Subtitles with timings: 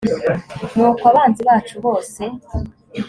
[0.75, 2.21] nuko abanzi bacu bose